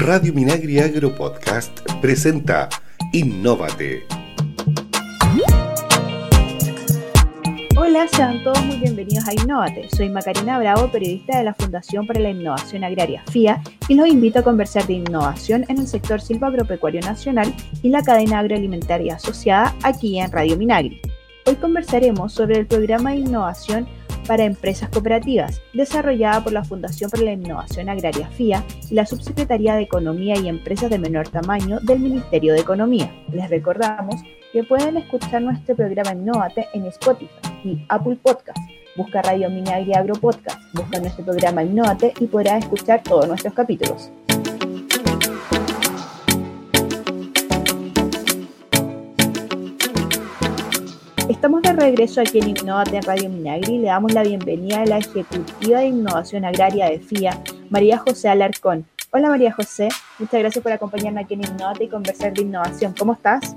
[0.00, 2.70] Radio Minagri Agro Podcast presenta
[3.12, 4.06] Innóvate.
[7.76, 9.90] Hola, sean todos muy bienvenidos a Innovate.
[9.94, 14.38] Soy Macarena Bravo, periodista de la Fundación para la Innovación Agraria FIA, y los invito
[14.38, 20.18] a conversar de innovación en el sector silvagropecuario nacional y la cadena agroalimentaria asociada aquí
[20.18, 21.02] en Radio Minagri.
[21.44, 23.86] Hoy conversaremos sobre el programa de innovación
[24.26, 29.74] para Empresas Cooperativas, desarrollada por la Fundación para la Innovación Agraria FIA y la Subsecretaría
[29.74, 33.12] de Economía y Empresas de Menor Tamaño del Ministerio de Economía.
[33.32, 34.16] Les recordamos
[34.52, 37.30] que pueden escuchar nuestro programa Innovate en Spotify
[37.64, 38.58] y Apple Podcast.
[38.96, 44.10] Busca Radio Minagri Agro Podcast, busca nuestro programa Innovate y podrás escuchar todos nuestros capítulos.
[51.30, 54.98] Estamos de regreso aquí en Innovate Radio Minagri y le damos la bienvenida a la
[54.98, 57.40] Ejecutiva de Innovación Agraria de FIA,
[57.70, 58.84] María José Alarcón.
[59.12, 62.96] Hola María José, muchas gracias por acompañarme aquí en Innovate y conversar de innovación.
[62.98, 63.54] ¿Cómo estás?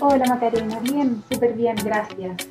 [0.00, 2.48] Hola Macarena, bien, súper bien, gracias.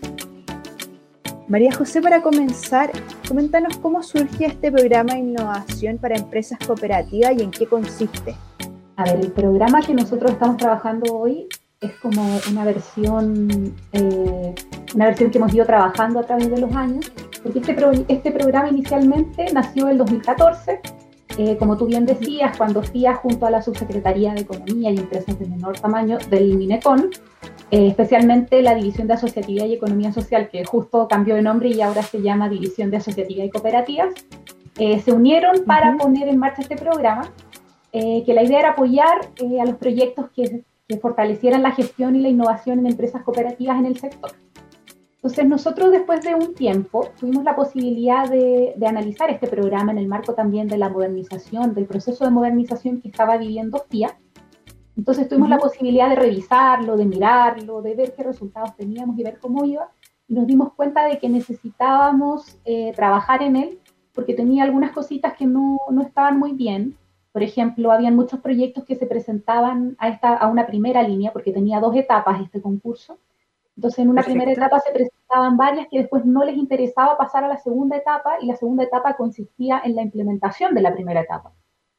[1.49, 2.91] María José, para comenzar,
[3.27, 8.37] coméntanos cómo surge este programa de innovación para empresas cooperativas y en qué consiste.
[8.95, 11.49] A ver, el programa que nosotros estamos trabajando hoy
[11.83, 14.55] es como una versión, eh,
[14.95, 17.11] una versión que hemos ido trabajando a través de los años,
[17.43, 17.75] porque este,
[18.07, 20.79] este programa inicialmente nació en 2014,
[21.37, 25.37] eh, como tú bien decías, cuando FIA junto a la Subsecretaría de Economía y Empresas
[25.37, 27.09] de Menor Tamaño del MINECON,
[27.71, 31.81] eh, especialmente la División de Asociatividad y Economía Social, que justo cambió de nombre y
[31.81, 34.13] ahora se llama División de Asociatividad y Cooperativas,
[34.75, 37.31] se unieron para poner en marcha este programa,
[37.91, 39.29] que la idea era apoyar
[39.61, 43.85] a los proyectos que que fortalecieran la gestión y la innovación en empresas cooperativas en
[43.87, 44.31] el sector.
[45.15, 50.07] Entonces nosotros después de un tiempo tuvimos la posibilidad de, analizar este programa en el
[50.07, 54.17] marco también de la modernización, del proceso de modernización que estaba viviendo FIA.
[54.95, 59.39] Entonces tuvimos la posibilidad de revisarlo, de mirarlo, de ver qué resultados teníamos y ver
[59.39, 59.89] cómo iba.
[60.27, 63.79] Y nos dimos cuenta de que necesitábamos eh, trabajar en él
[64.13, 66.97] porque tenía algunas cositas que no, no estaban muy bien
[67.33, 71.51] por ejemplo, habían muchos proyectos que se presentaban a, esta, a una primera línea, porque
[71.51, 73.17] tenía dos etapas este concurso.
[73.75, 77.47] Entonces, en una primera etapa se presentaban varias que después no les interesaba pasar a
[77.47, 81.53] la segunda etapa y la segunda etapa consistía en la implementación de la primera etapa.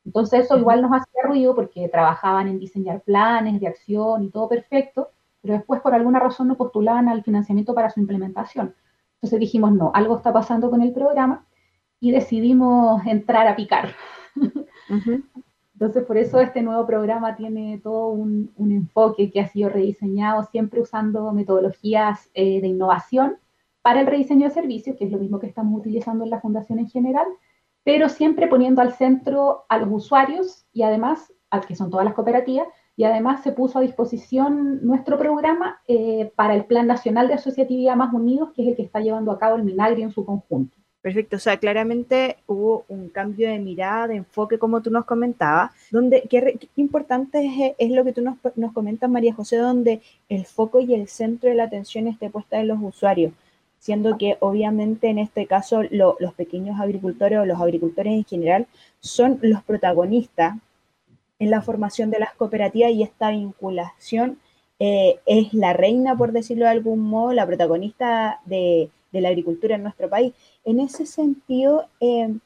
[0.05, 4.49] Entonces, eso igual nos hacía ruido porque trabajaban en diseñar planes de acción y todo
[4.49, 5.11] perfecto,
[5.43, 8.77] pero después por alguna razón no postulaban al financiamiento para su implementación.
[9.17, 11.45] Entonces dijimos, no, algo está pasando con el programa
[11.99, 13.97] y decidimos entrar a picar.
[15.75, 20.81] Entonces, por eso este nuevo programa tiene todo un, enfoque que ha sido rediseñado siempre
[20.81, 23.39] usando metodologías eh, de innovación
[23.83, 26.79] para el rediseño de servicios, que es lo mismo que estamos utilizando en la Fundación
[26.79, 27.27] en general,
[27.83, 32.15] pero siempre poniendo al centro a los usuarios y además, al que son todas las
[32.15, 37.35] cooperativas, y además se puso a disposición nuestro programa eh, para el Plan Nacional de
[37.35, 40.25] Asociatividad Más Unidos, que es el que está llevando a cabo el Minagri en su
[40.25, 40.77] conjunto.
[41.05, 45.71] Perfecto, o sea, claramente hubo un cambio de mirada, de enfoque, como tú nos comentabas,
[45.91, 50.01] donde qué, importante es, lo que tú nos, nos, comentas, María José, donde
[50.31, 53.35] el foco y el centro de la atención esté puesta en los usuarios,
[53.79, 58.67] siendo que obviamente en este caso los pequeños agricultores o los agricultores en general
[59.01, 60.55] son los protagonistas
[61.39, 64.39] en la formación de las cooperativas y esta vinculación
[64.79, 69.77] eh, es la reina, por decirlo de algún modo, la protagonista de de la agricultura
[69.77, 70.35] en nuestro país.
[70.65, 72.37] En ese sentido, eh,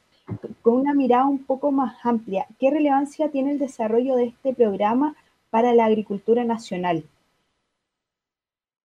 [0.63, 5.17] con una mirada un poco más amplia, ¿qué relevancia tiene el desarrollo de este programa
[5.51, 7.05] para la agricultura nacional?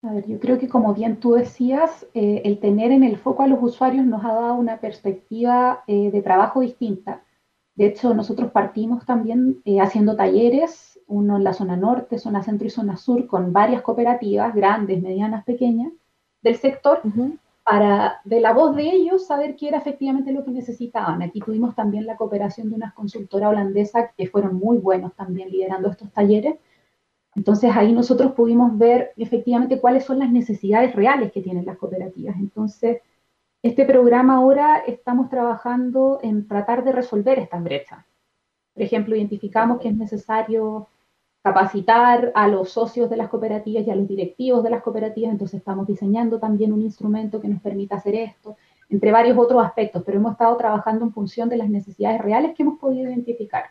[0.02, 3.44] A ver, yo creo que como bien tú decías, eh, el tener en el foco
[3.44, 7.22] a los usuarios nos ha dado una perspectiva eh, de trabajo distinta.
[7.76, 12.72] De hecho, nosotros partimos también haciendo talleres, uno en la zona norte, zona centro y
[12.72, 15.92] zona sur, con varias cooperativas, grandes, medianas, pequeñas,
[16.42, 17.02] del sector,
[17.68, 21.22] para de la voz de ellos saber qué era efectivamente lo que necesitaban.
[21.22, 25.90] Aquí tuvimos también la cooperación de unas consultoras holandesas que fueron muy buenos también liderando
[25.90, 26.56] estos talleres.
[27.36, 32.38] Entonces ahí nosotros pudimos ver efectivamente cuáles son las necesidades reales que tienen las cooperativas.
[32.38, 33.02] Entonces,
[33.62, 38.00] este programa ahora estamos trabajando en tratar de resolver estas brechas.
[38.74, 40.88] Por ejemplo, identificamos que es necesario
[41.48, 45.60] capacitar a los socios de las cooperativas y a los directivos de las cooperativas, entonces
[45.60, 48.58] estamos diseñando también un instrumento que nos permita hacer esto,
[48.90, 52.64] entre varios otros aspectos, pero hemos estado trabajando en función de las necesidades reales que
[52.64, 53.64] hemos podido identificar.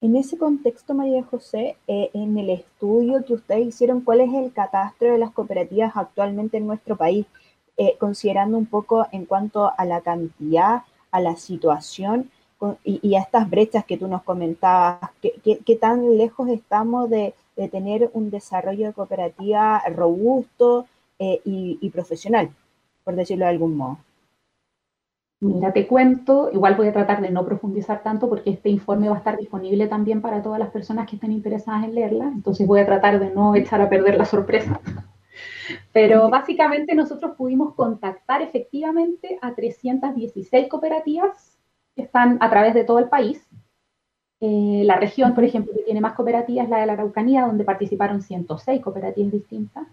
[0.00, 4.54] En ese contexto, María José, eh, en el estudio que ustedes hicieron, ¿cuál es el
[4.54, 7.26] catastro de las cooperativas actualmente en nuestro país?
[7.76, 12.30] Eh, considerando un poco en cuanto a la cantidad, a la situación
[12.84, 17.34] y, a estas brechas que tú nos comentabas, ¿qué, tan lejos estamos de,
[17.70, 20.86] tener un desarrollo de cooperativa robusto
[21.18, 22.50] eh, y, profesional,
[23.04, 23.98] por decirlo de algún modo?
[25.40, 29.16] Mira, te cuento, igual voy a tratar de no profundizar tanto porque este informe va
[29.16, 32.80] a estar disponible también para todas las personas que estén interesadas en leerla, entonces voy
[32.80, 34.80] a tratar de no echar a perder la sorpresa.
[35.92, 41.55] Pero básicamente nosotros pudimos contactar efectivamente a 316 cooperativas
[41.96, 43.44] que están a través de todo el país.
[44.40, 47.64] Eh, la región, por ejemplo, que tiene más cooperativas es la de la Araucanía, donde
[47.64, 49.86] participaron 106 cooperativas distintas.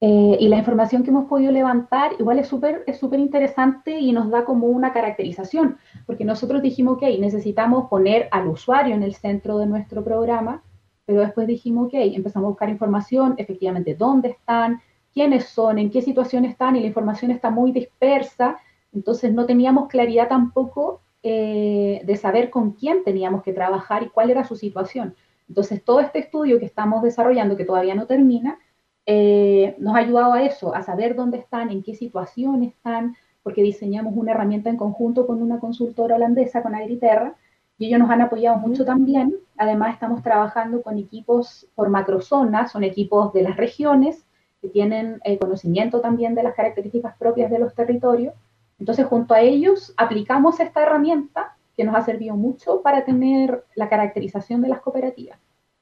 [0.00, 4.12] Eh, y la información que hemos podido levantar igual es súper es súper interesante y
[4.12, 9.14] nos da como una caracterización, porque nosotros dijimos, ok, necesitamos poner al usuario en el
[9.14, 10.62] centro de nuestro programa
[11.06, 14.82] pero después dijimos, ok, empezamos a buscar información, efectivamente, dónde están,
[15.14, 18.58] quiénes son, en qué situación están, y la información está muy dispersa,
[18.96, 24.30] entonces no teníamos claridad tampoco eh, de saber con quién teníamos que trabajar y cuál
[24.30, 25.14] era su situación.
[25.48, 28.58] Entonces, todo este estudio que estamos desarrollando, que todavía no termina,
[29.04, 33.62] eh, nos ha ayudado a eso, a saber dónde están, en qué situación están, porque
[33.62, 37.36] diseñamos una herramienta en conjunto con una consultora holandesa, con Agriterra,
[37.78, 39.36] y ellos nos han apoyado mucho también.
[39.58, 44.24] Además, estamos trabajando con equipos por macrozonas, son equipos de las regiones
[44.62, 48.34] que tienen eh, conocimiento también de las características propias de los territorios.
[48.78, 53.88] Entonces, junto a ellos, aplicamos esta herramienta que nos ha servido mucho para tener la
[53.88, 55.38] caracterización de las cooperativas.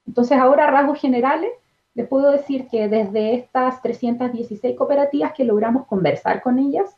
[0.07, 1.51] Entonces, ahora, a rasgos generales,
[1.93, 6.97] les puedo decir que desde estas 316 cooperativas que logramos conversar con ellas,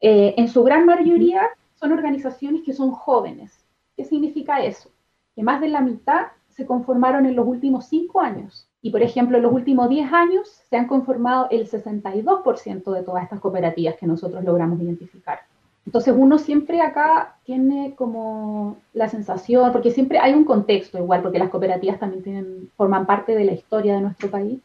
[0.00, 3.64] eh, en su gran mayoría son organizaciones que son jóvenes,
[3.96, 4.90] ¿Qué significa eso?
[5.34, 8.68] Que más de la mitad se conformaron en los últimos cinco años.
[8.80, 13.24] Y, por ejemplo, en los últimos 10 años se han conformado el 62% de todas
[13.24, 15.40] estas cooperativas que nosotros logramos identificar.
[15.86, 21.38] Entonces, uno siempre acá tiene como la sensación, porque siempre hay un contexto igual, porque
[21.38, 24.60] las cooperativas también tienen, forman parte de la historia de nuestro país.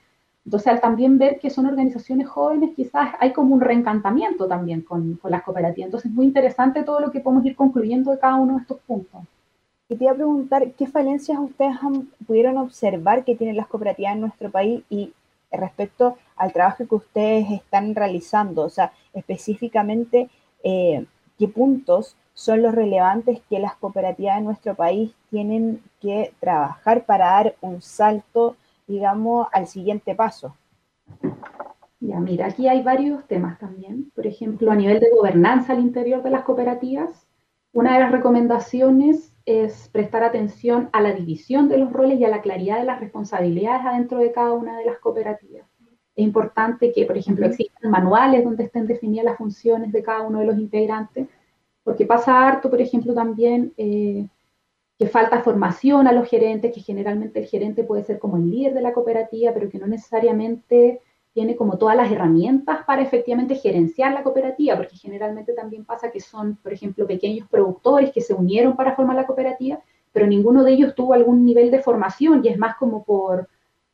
[0.46, 5.16] Entonces, al también ver que son organizaciones jóvenes, quizás hay como un reencantamiento también con,
[5.16, 5.88] con las cooperativas.
[5.88, 8.80] Entonces, es muy interesante todo lo que podemos ir concluyendo de cada uno de estos
[8.82, 9.22] puntos.
[9.90, 11.76] Y te iba a preguntar, ¿qué falencias ustedes
[12.26, 15.14] pudieron observar que tienen las cooperativas en nuestro país y
[15.52, 18.64] respecto al trabajo que ustedes están realizando?
[18.64, 20.30] O sea, específicamente,
[20.64, 21.06] eh,
[21.38, 27.26] ¿qué puntos son los relevantes que las cooperativas en nuestro país tienen que trabajar para
[27.26, 28.56] dar un salto
[28.90, 30.56] digamos, al siguiente paso?
[32.02, 34.12] Ya, mira, aquí hay varios temas también.
[34.16, 37.28] Por ejemplo, a nivel de gobernanza al interior de las cooperativas,
[37.72, 42.30] una de las recomendaciones es prestar atención a la división de los roles y a
[42.30, 45.66] la claridad de las responsabilidades adentro de cada una de las cooperativas.
[46.16, 50.40] Es importante que, por ejemplo, existan manuales donde estén definidas las funciones de cada uno
[50.40, 51.28] de los integrantes,
[51.84, 54.28] porque pasa harto, por ejemplo, también eh,
[55.00, 58.76] que falta formación a los gerentes, que generalmente el gerente puede ser como el líder
[58.76, 61.02] de la cooperativa, pero que no necesariamente
[61.40, 66.20] tiene como todas las herramientas para efectivamente gerenciar la cooperativa, porque generalmente también pasa que
[66.20, 69.80] son, por ejemplo, pequeños productores que se unieron para formar la cooperativa,
[70.12, 73.48] pero ninguno de ellos tuvo algún nivel de formación y es más como por,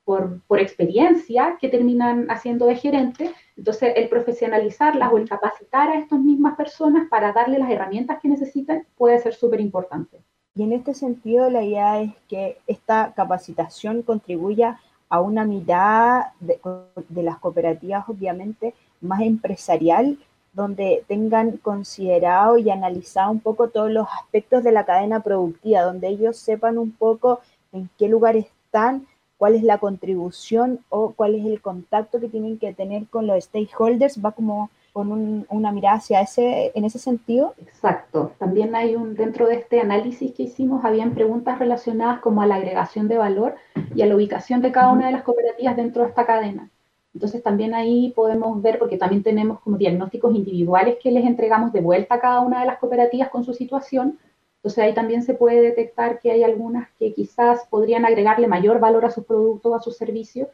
[0.03, 3.31] por, por experiencia que terminan haciendo de gerente.
[3.55, 8.27] Entonces, el profesionalizarlas o el capacitar a estas mismas personas para darle las herramientas que
[8.27, 10.17] necesitan puede ser súper importante.
[10.55, 16.59] Y en este sentido, la idea es que esta capacitación contribuya a una mirada de,
[17.23, 20.17] las cooperativas, obviamente, más empresarial,
[20.53, 26.07] donde tengan considerado y analizado un poco todos los aspectos de la cadena productiva, donde
[26.07, 27.41] ellos sepan un poco
[27.73, 29.05] en qué lugar están,
[29.37, 33.43] cuál es la contribución o cuál es el contacto que tienen que tener con los
[33.43, 37.53] stakeholders, va como con una mirada hacia ese, en ese sentido.
[37.61, 38.31] Exacto.
[38.39, 42.55] También hay un, dentro de este análisis que hicimos, habían preguntas relacionadas como a la
[42.55, 43.55] agregación de valor
[43.93, 46.69] y a la ubicación de cada una de las cooperativas dentro de esta cadena.
[47.13, 51.81] Entonces también ahí podemos ver, porque también tenemos como diagnósticos individuales que les entregamos de
[51.81, 54.17] vuelta a cada una de las cooperativas con su situación.
[54.59, 59.03] Entonces ahí también se puede detectar que hay algunas que quizás podrían agregarle mayor valor
[59.03, 60.47] a sus productos o a sus servicios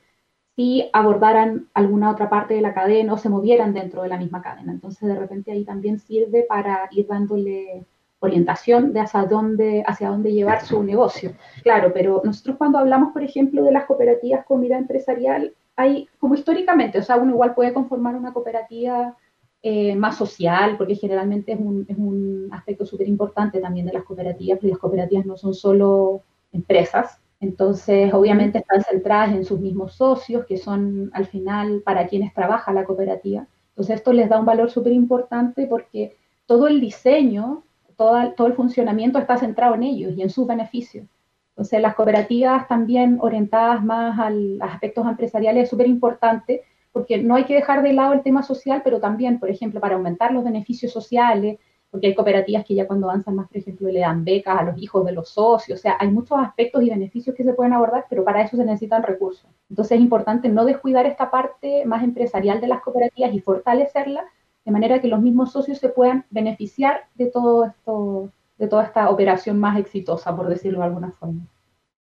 [0.56, 4.42] si abordaran alguna otra parte de la cadena o se movieran dentro de la misma
[4.42, 4.72] cadena.
[4.72, 7.86] Entonces, de repente ahí también sirve para ir dándole
[8.20, 11.34] orientación de hacia dónde, hacia dónde llevar su negocio.
[11.64, 16.36] Claro, pero nosotros cuando hablamos, por ejemplo, de las cooperativas con mirada empresarial, hay como
[16.36, 19.18] históricamente, o sea, uno igual puede conformar una cooperativa
[19.64, 24.04] eh, más social, porque generalmente es un, es un aspecto súper importante también de las
[24.04, 29.96] cooperativas, porque las cooperativas no son solo empresas, entonces, obviamente están centradas en sus mismos
[29.96, 33.48] socios, que son al final para quienes trabaja la cooperativa.
[33.70, 37.64] Entonces, esto les da un valor súper importante porque todo el diseño,
[37.98, 41.08] todo, todo el funcionamiento está centrado en ellos y en sus beneficios.
[41.50, 47.36] Entonces, las cooperativas también orientadas más al, a aspectos empresariales es súper importante porque no
[47.36, 50.44] hay que dejar de lado el tema social, pero también, por ejemplo, para aumentar los
[50.44, 51.58] beneficios sociales,
[51.92, 54.82] porque hay cooperativas que ya cuando avanzan más, por ejemplo, le dan becas a los
[54.82, 58.06] hijos de los socios, o sea, hay muchos aspectos y beneficios que se pueden abordar,
[58.10, 59.50] pero para eso se necesitan recursos.
[59.70, 64.24] Entonces es importante no descuidar esta parte más empresarial de las cooperativas y fortalecerla,
[64.64, 69.10] de manera que los mismos socios se puedan beneficiar de todo esto, de toda esta
[69.10, 71.42] operación más exitosa, por decirlo de alguna forma.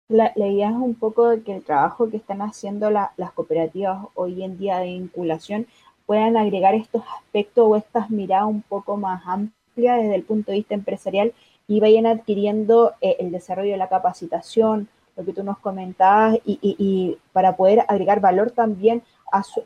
[0.08, 4.58] La, es un poco de que el trabajo que están haciendo las cooperativas hoy en
[4.58, 5.66] día de vinculación
[6.04, 10.58] puedan agregar estos aspectos o estas miradas un poco más amplias desde el punto de
[10.58, 11.32] vista empresarial
[11.66, 17.18] y vayan adquiriendo eh, el desarrollo de la capacitación, lo que tú nos comentabas, y,
[17.32, 19.02] para poder agregar valor también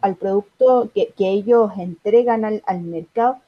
[0.01, 3.39] al producto que, ellos entregan al, mercado,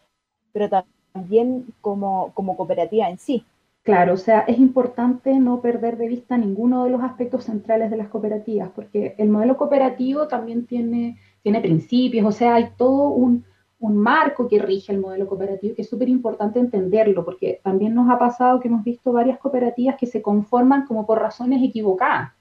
[0.52, 0.68] pero
[1.12, 3.44] también como, como cooperativa en sí.
[3.82, 7.98] Claro, o sea, es importante no perder de vista ninguno de los aspectos centrales de
[7.98, 13.44] las cooperativas, porque el modelo cooperativo también tiene, tiene principios, o sea, hay todo un,
[13.86, 18.10] un marco que rige el modelo cooperativo, que es súper importante entenderlo, porque también nos
[18.10, 22.32] ha pasado que hemos visto varias cooperativas que se conforman como por razones equivocadas,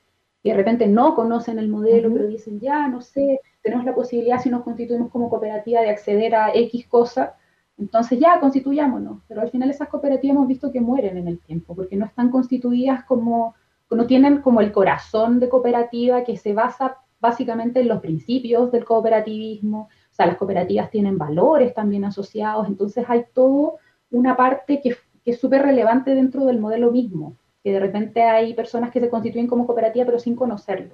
[0.42, 4.40] y de repente no conocen el modelo, pero dicen, ya, no sé, tenemos la posibilidad
[4.40, 7.36] si nos constituimos como cooperativa de acceder a X cosa,
[7.78, 11.76] entonces ya, constituyámonos, pero al final esas cooperativas hemos visto que mueren en el tiempo,
[11.76, 13.56] porque no están constituidas como,
[13.92, 18.86] no tienen como el corazón de cooperativa que se basa básicamente en los principios del
[18.86, 23.80] cooperativismo, o sea, las cooperativas tienen valores también asociados, entonces hay todo
[24.12, 28.92] una parte que, es súper relevante dentro del modelo mismo, que de repente hay personas
[28.92, 30.94] que se constituyen como cooperativa pero sin conocerlo.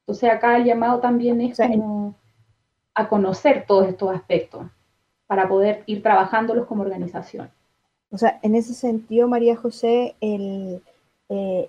[0.00, 2.14] Entonces acá el llamado también es como
[2.94, 4.64] a conocer todos estos aspectos
[5.26, 7.50] para poder ir trabajándolos como organización.
[8.10, 10.80] O sea, en ese sentido, María José, el,
[11.28, 11.68] eh,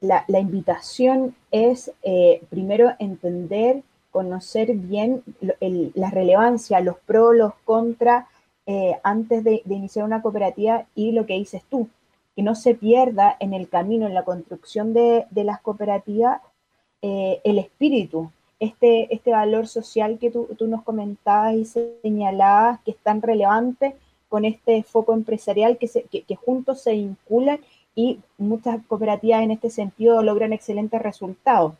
[0.00, 8.26] la, invitación es eh, primero entender conocer bien la relevancia, los pros, los contras,
[8.66, 11.88] eh, antes de, iniciar una cooperativa y lo que dices tú,
[12.36, 16.40] que no se pierda en el camino, en la construcción de, las cooperativas,
[17.00, 22.98] eh, el espíritu, este, este valor social que tú, nos comentabas y señalabas que es
[22.98, 23.96] tan relevante
[24.28, 27.58] con este foco empresarial que, que juntos se vinculan
[27.94, 31.74] y muchas cooperativas en este sentido logran excelentes resultados.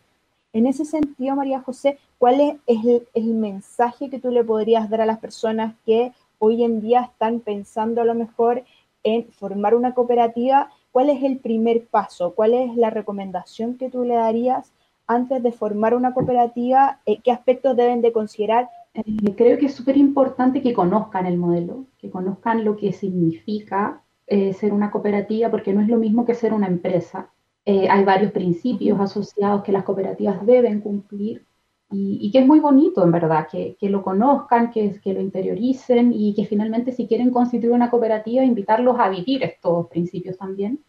[0.55, 5.07] En ese sentido, María José, ¿cuál es el, mensaje que tú le podrías dar a
[5.07, 8.63] las personas que hoy en día están pensando a lo mejor
[9.03, 10.71] en formar una cooperativa?
[10.91, 12.35] ¿Cuál es el primer paso?
[12.35, 14.73] ¿Cuál es la recomendación que tú le darías
[15.07, 17.01] antes de formar una cooperativa?
[17.07, 18.69] Eh, ¿Qué aspectos deben de considerar?
[18.93, 24.03] Eh, creo que es súper importante que conozcan el modelo, que conozcan lo que significa
[24.27, 27.31] eh, ser una cooperativa, porque no es lo mismo que ser una empresa.
[27.65, 31.47] Eh, hay varios principios asociados que las cooperativas deben cumplir
[31.95, 36.47] y, que es muy bonito, en verdad, que, lo conozcan, que, lo interioricen y que
[36.47, 40.83] finalmente si quieren constituir una cooperativa, invitarlos a vivir estos principios también.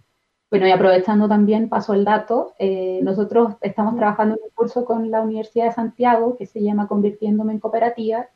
[0.49, 5.11] Bueno, y aprovechando también, paso el dato, eh, nosotros estamos trabajando en un curso con
[5.11, 8.29] la Universidad de Santiago que se llama Convirtiéndome en Cooperativa.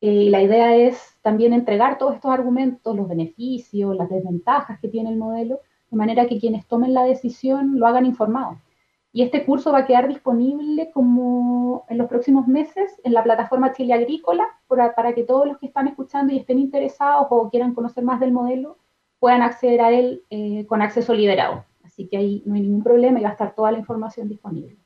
[0.00, 4.88] Eh, y la idea es también entregar todos estos argumentos, los beneficios, las desventajas que
[4.88, 5.60] tiene el modelo,
[5.96, 8.60] de manera que quienes tomen la decisión lo hagan informado.
[9.12, 13.72] Y este curso va a quedar disponible como en los próximos meses en la plataforma
[13.72, 18.04] Chile Agrícola para, que todos los que están escuchando y estén interesados o quieran conocer
[18.04, 18.76] más del modelo
[19.18, 21.64] puedan acceder a él eh, con acceso liberado.
[21.82, 24.76] Así que ahí no hay ningún problema y va a estar toda la información disponible.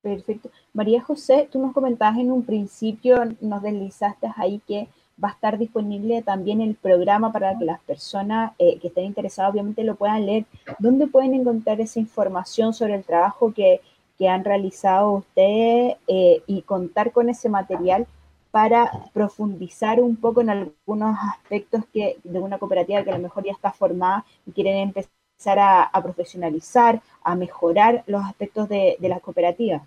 [0.00, 0.50] Perfecto.
[0.72, 4.88] María José, tú nos comentabas en un principio, nos deslizaste ahí que
[5.22, 9.52] va a estar disponible también el programa para que las personas eh, que estén interesadas
[9.52, 10.44] obviamente lo puedan leer.
[10.78, 13.80] ¿Dónde pueden encontrar esa información sobre el trabajo que,
[14.22, 18.06] han realizado ustedes eh, y contar con ese material
[18.52, 23.42] para profundizar un poco en algunos aspectos que, de una cooperativa que a lo mejor
[23.42, 29.18] ya está formada y quieren empezar a, profesionalizar, a mejorar los aspectos de, de la
[29.18, 29.82] cooperativa?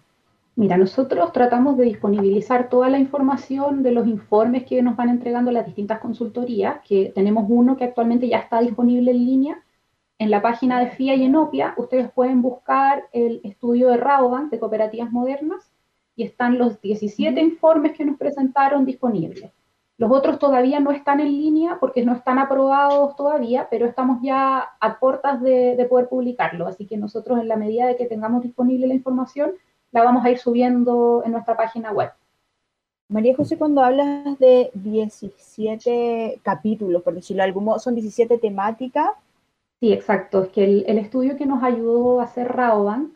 [0.58, 5.52] Mira, nosotros tratamos de disponibilizar toda la información de los informes que nos van entregando
[5.52, 9.64] las distintas consultorías, que tenemos uno que actualmente ya está disponible en línea.
[10.18, 14.58] En la página de FIA y Enopia, ustedes pueden buscar el estudio de Rauban de
[14.58, 15.74] cooperativas modernas
[16.16, 19.52] y están los 17 informes que nos presentaron disponibles.
[19.98, 24.60] Los otros todavía no están en línea porque no están aprobados todavía, pero estamos ya
[24.80, 26.66] a puertas de, de poder publicarlo.
[26.66, 29.52] Así que nosotros, en la medida de que tengamos disponible la información,
[29.92, 32.12] la vamos a ir subiendo en nuestra página web.
[33.08, 39.10] María José, cuando hablas de 17 capítulos, por decirlo de algún modo, ¿son 17 temáticas
[39.80, 40.44] Sí, exacto.
[40.44, 43.16] Es que el, estudio que nos ayudó a hacer Raobank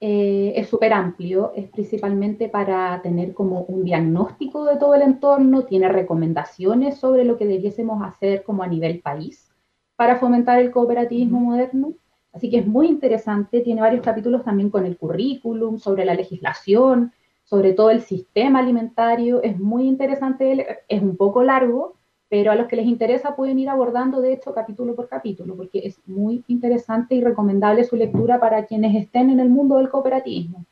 [0.00, 5.64] eh, es súper amplio, es principalmente para tener como un diagnóstico de todo el entorno,
[5.64, 9.50] tiene recomendaciones sobre lo que debiésemos hacer como a nivel país
[9.96, 11.94] para fomentar el cooperativismo moderno.
[12.36, 17.12] Así que es muy interesante, tiene varios capítulos también con el currículum, sobre la legislación,
[17.44, 21.94] sobre todo el sistema alimentario, es muy interesante, es un poco largo,
[22.28, 25.78] pero a los que les interesa pueden ir abordando, de hecho, capítulo por capítulo, porque
[25.78, 30.66] es muy interesante y recomendable su lectura para quienes estén en el mundo del cooperativismo.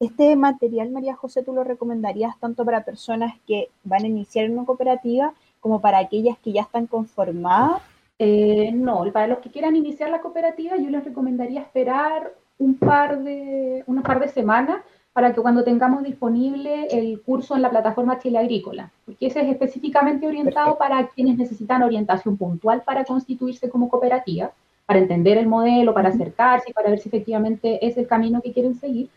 [0.00, 4.64] Este material, María José, ¿tú lo recomendarías tanto para personas que van a iniciar una
[4.64, 7.82] cooperativa como para aquellas que ya están conformadas?
[8.18, 13.22] Eh, no, para los que quieran iniciar la cooperativa, yo les recomendaría esperar un par
[13.22, 14.82] de, unas par de semanas
[15.12, 19.48] para que cuando tengamos disponible el curso en la plataforma Chile Agrícola, porque ese es
[19.48, 24.52] específicamente orientado para quienes necesitan orientación puntual para constituirse como cooperativa,
[24.86, 28.52] para entender el modelo, para acercarse y para ver si efectivamente es el camino que
[28.52, 29.10] quieren seguir.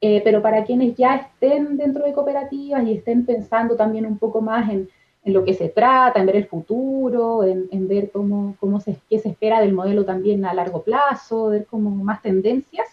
[0.00, 4.40] Eh, pero para quienes ya estén dentro de cooperativas y estén pensando también un poco
[4.40, 4.88] más en,
[5.28, 8.96] en lo que se trata, en ver el futuro, en, en ver cómo, cómo se,
[9.10, 12.88] qué se espera del modelo también a largo plazo, ver como más tendencias,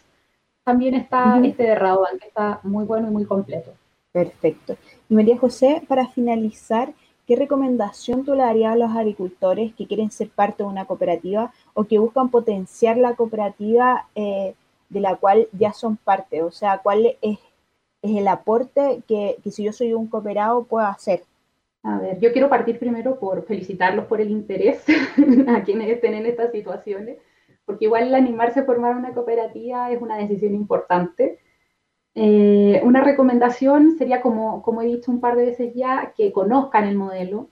[0.65, 3.71] también está este de Rabobank, que está muy bueno y muy completo.
[4.11, 4.75] Perfecto.
[5.07, 6.93] Y María José, para finalizar,
[7.25, 11.53] ¿qué recomendación tú le darías a los agricultores que quieren ser parte de una cooperativa
[11.73, 14.55] o que buscan potenciar la cooperativa eh,
[14.89, 16.43] de la cual ya son parte?
[16.43, 17.39] O sea, ¿cuál es,
[18.01, 21.23] es el aporte que, que, si yo soy un cooperado puedo hacer?
[21.85, 24.83] A ver, yo quiero partir primero por felicitarlos por el interés
[25.47, 27.17] a quienes estén en estas situaciones
[27.65, 31.39] porque igual animarse a formar una cooperativa es una decisión importante.
[32.13, 36.85] Eh, una recomendación sería, como, como he dicho un par de veces ya, que conozcan
[36.85, 37.49] el modelo,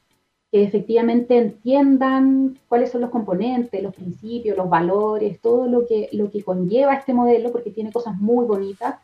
[0.52, 6.30] que efectivamente entiendan cuáles son los componentes, los principios, los valores, todo lo que, lo
[6.30, 8.96] que conlleva este modelo, porque tiene cosas muy bonitas.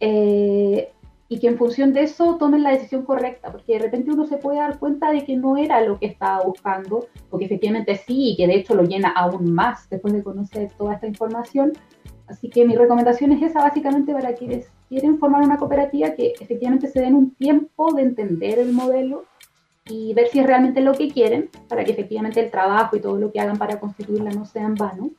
[0.00, 0.92] Eh,
[1.32, 4.36] y que en función de eso tomen la decisión correcta, porque de repente uno se
[4.36, 8.36] puede dar cuenta de que no era lo que estaba buscando, porque efectivamente sí, y
[8.36, 11.72] que de hecho lo llena aún más después de conocer toda esta información.
[12.26, 16.88] Así que mi recomendación es esa básicamente para quienes quieren formar una cooperativa, que efectivamente
[16.88, 19.22] se den un tiempo de entender el modelo
[19.88, 23.16] y ver si es realmente lo que quieren, para que efectivamente el trabajo y todo
[23.16, 25.12] lo que hagan para constituirla no sea en vano.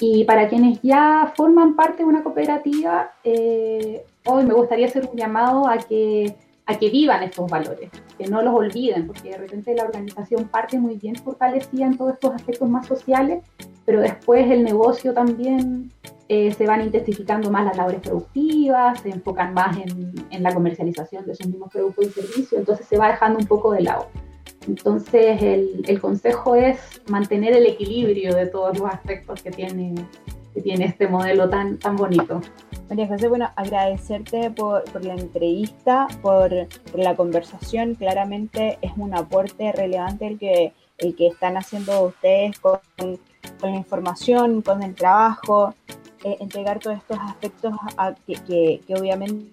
[0.00, 5.16] Y para quienes ya forman parte de una cooperativa, eh, hoy me gustaría hacer un
[5.16, 6.34] llamado a que,
[6.66, 10.78] a que vivan estos valores, que no los olviden, porque de repente la organización parte
[10.78, 13.44] muy bien fortalecida en todos estos aspectos más sociales,
[13.84, 15.92] pero después el negocio también
[16.28, 21.26] eh, se van intensificando más las labores productivas, se enfocan más en, en la comercialización
[21.26, 24.06] de esos mismos productos y servicios, entonces se va dejando un poco de lado.
[24.66, 29.94] Entonces el, el, consejo es mantener el equilibrio de todos los aspectos que tiene,
[30.54, 32.40] que tiene este modelo tan, tan bonito.
[32.88, 36.52] María José, bueno, agradecerte por, por la entrevista, por,
[36.94, 37.96] la conversación.
[37.96, 43.76] Claramente es un aporte relevante el que, el que están haciendo ustedes con, con la
[43.76, 45.74] información, con el trabajo,
[46.22, 49.50] eh, entregar todos estos aspectos a, que, que obviamente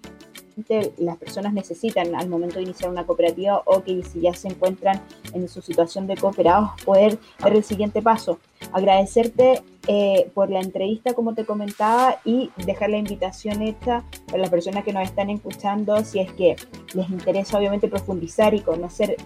[0.98, 5.02] las personas necesitan al momento de iniciar una cooperativa o que si ya se encuentran
[5.32, 8.38] en su situación de cooperados, poder dar el siguiente paso.
[8.72, 14.50] Agradecerte eh, por la entrevista, como te comentaba, y dejar la invitación hecha para las
[14.50, 16.56] personas que nos están escuchando, si es que
[16.94, 19.16] les interesa obviamente profundizar y conocer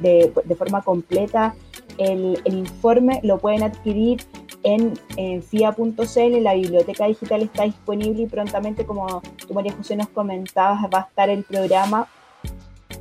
[0.00, 1.54] de, forma completa
[1.98, 4.20] el, el informe, lo pueden adquirir
[4.62, 10.08] en, en FIA.cl, la biblioteca digital está disponible y prontamente, como tú María José nos
[10.08, 12.08] comentabas, va a estar el programa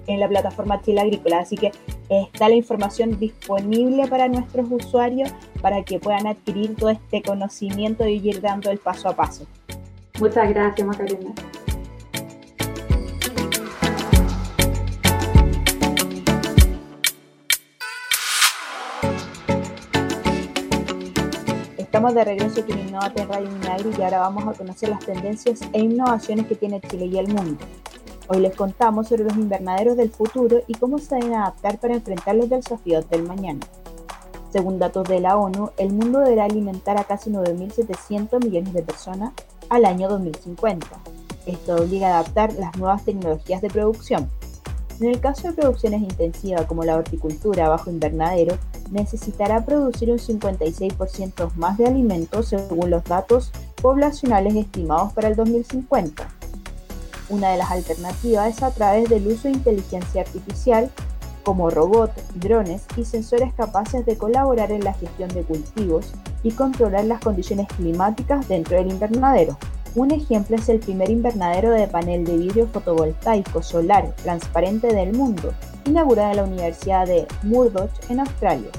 [0.08, 1.40] en la plataforma Chile Agrícola.
[1.40, 1.72] Así que
[2.10, 8.16] está la información disponible para nuestros usuarios para que puedan adquirir todo este conocimiento y
[8.28, 9.46] ir dando el paso a paso.
[10.20, 11.34] Muchas gracias, Macarena.
[21.98, 25.00] Estamos de regreso aquí en Innovate en Radio Minagri y ahora vamos a conocer las
[25.00, 27.58] tendencias e innovaciones que tiene Chile y el mundo.
[28.30, 32.36] Hoy les contamos sobre los invernaderos del futuro y cómo se deben adaptar para enfrentar
[32.36, 33.62] los desafíos del mañana.
[34.52, 39.32] Según datos de la ONU, el mundo deberá alimentar a casi 9.700 millones de personas
[39.70, 40.88] al año 2050.
[41.46, 44.30] Esto obliga a adaptar las nuevas tecnologías de producción.
[45.00, 48.58] En el caso de producciones intensivas como la horticultura bajo invernadero,
[48.92, 56.28] necesitará producir un 56% más de alimentos según los datos poblacionales estimados para el 2050.
[57.30, 60.90] Una de las alternativas es a través del uso de inteligencia artificial
[61.44, 66.14] como robots, drones y sensores capaces de colaborar en la gestión de cultivos
[66.44, 69.58] y controlar las condiciones climáticas dentro del invernadero.
[69.96, 75.54] Un ejemplo es el primer invernadero de panel de vidrio fotovoltaico solar transparente del mundo,
[75.86, 78.70] inaugurado en la Universidad de Murdoch en Australia.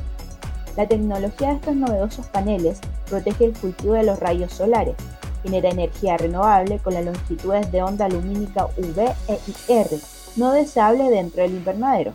[0.76, 4.94] La tecnología de estos novedosos paneles protege el cultivo de los rayos solares,
[5.42, 10.00] genera energía renovable con las longitudes de onda lumínica UV e IR,
[10.36, 12.12] no deseable dentro del invernadero.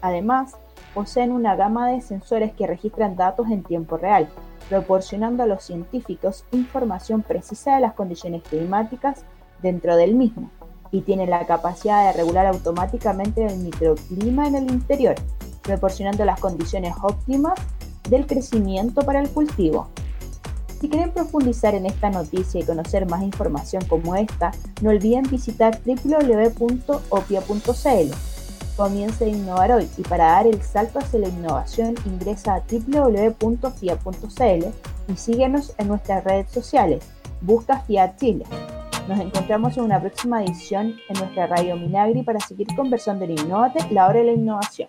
[0.00, 0.54] Además,
[0.94, 4.28] poseen una gama de sensores que registran datos en tiempo real,
[4.68, 9.24] proporcionando a los científicos información precisa de las condiciones climáticas
[9.62, 10.50] dentro del mismo,
[10.90, 15.14] y tienen la capacidad de regular automáticamente el microclima en el interior,
[15.62, 17.58] proporcionando las condiciones óptimas
[18.08, 19.88] del crecimiento para el cultivo.
[20.80, 24.50] Si quieren profundizar en esta noticia y conocer más información como esta,
[24.82, 26.66] no olviden visitar www.opia.cl.
[28.76, 34.66] Comience a innovar hoy y para dar el salto hacia la innovación ingresa a www.fia.cl
[35.08, 37.02] y síguenos en nuestras redes sociales.
[37.40, 38.44] Busca Fiat Chile.
[39.08, 43.86] Nos encontramos en una próxima edición en nuestra radio Minagri para seguir conversando en Innovate,
[43.92, 44.88] la hora de la innovación.